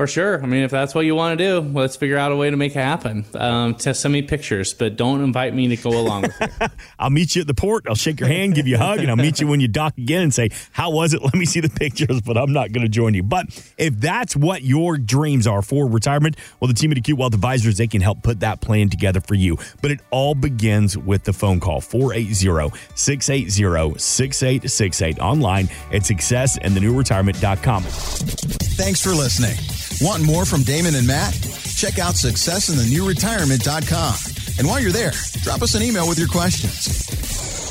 For 0.01 0.07
sure. 0.07 0.41
I 0.41 0.47
mean, 0.47 0.63
if 0.63 0.71
that's 0.71 0.95
what 0.95 1.05
you 1.05 1.13
want 1.13 1.37
to 1.37 1.45
do, 1.45 1.59
let's 1.59 1.95
figure 1.95 2.17
out 2.17 2.31
a 2.31 2.35
way 2.35 2.49
to 2.49 2.57
make 2.57 2.71
it 2.71 2.79
happen. 2.79 3.23
Um, 3.35 3.75
to 3.75 3.93
send 3.93 4.11
me 4.11 4.23
pictures, 4.23 4.73
but 4.73 4.97
don't 4.97 5.21
invite 5.21 5.53
me 5.53 5.67
to 5.67 5.77
go 5.77 5.91
along 5.91 6.23
with 6.23 6.41
you. 6.41 6.47
I'll 6.99 7.11
meet 7.11 7.35
you 7.35 7.41
at 7.41 7.47
the 7.47 7.53
port. 7.53 7.85
I'll 7.87 7.93
shake 7.93 8.19
your 8.19 8.27
hand, 8.27 8.55
give 8.55 8.65
you 8.65 8.77
a 8.77 8.79
hug, 8.79 8.97
and 9.01 9.11
I'll 9.11 9.15
meet 9.15 9.39
you 9.39 9.45
when 9.45 9.59
you 9.59 9.67
dock 9.67 9.95
again 9.99 10.23
and 10.23 10.33
say, 10.33 10.49
How 10.71 10.89
was 10.89 11.13
it? 11.13 11.21
Let 11.21 11.35
me 11.35 11.45
see 11.45 11.59
the 11.59 11.69
pictures, 11.69 12.19
but 12.19 12.35
I'm 12.35 12.51
not 12.51 12.71
going 12.71 12.81
to 12.81 12.89
join 12.89 13.13
you. 13.13 13.21
But 13.21 13.45
if 13.77 13.99
that's 13.99 14.35
what 14.35 14.63
your 14.63 14.97
dreams 14.97 15.45
are 15.45 15.61
for 15.61 15.87
retirement, 15.87 16.35
well, 16.59 16.67
the 16.67 16.73
team 16.73 16.91
at 16.91 16.97
Acute 16.97 17.19
Wealth 17.19 17.35
Advisors, 17.35 17.77
they 17.77 17.85
can 17.85 18.01
help 18.01 18.23
put 18.23 18.39
that 18.39 18.59
plan 18.59 18.89
together 18.89 19.21
for 19.21 19.35
you. 19.35 19.59
But 19.83 19.91
it 19.91 19.99
all 20.09 20.33
begins 20.33 20.97
with 20.97 21.25
the 21.25 21.33
phone 21.33 21.59
call 21.59 21.79
480 21.79 22.75
680 22.95 23.99
6868 23.99 25.19
online 25.19 25.69
at 25.91 26.01
successinthenewretirement.com. 26.01 27.83
Thanks 27.83 28.99
for 28.99 29.11
listening. 29.11 29.90
Want 30.01 30.23
more 30.23 30.45
from 30.45 30.63
Damon 30.63 30.95
and 30.95 31.05
Matt? 31.05 31.33
Check 31.75 31.99
out 31.99 32.15
successinthenewretirement.com. 32.15 34.15
And 34.57 34.67
while 34.67 34.79
you're 34.79 34.91
there, 34.91 35.11
drop 35.43 35.61
us 35.61 35.75
an 35.75 35.83
email 35.83 36.09
with 36.09 36.17
your 36.17 36.27
questions. 36.27 37.70